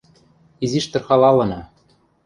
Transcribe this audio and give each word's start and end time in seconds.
Изиш 0.63 0.85
тырхалалына... 0.91 1.61